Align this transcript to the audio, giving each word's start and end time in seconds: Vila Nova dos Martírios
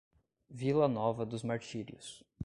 Vila 0.49 0.87
Nova 0.87 1.23
dos 1.27 1.43
Martírios 1.43 2.23